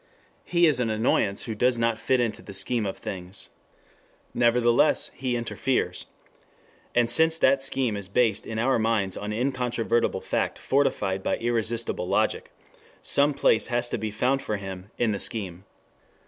[0.43, 3.49] He is an annoyance who does not fit into the scheme of things.
[4.33, 6.07] Nevertheless he interferes.
[6.95, 12.07] And since that scheme is based in our minds on incontrovertible fact fortified by irresistible
[12.07, 12.51] logic,
[13.03, 15.65] some place has to be found for him in the scheme.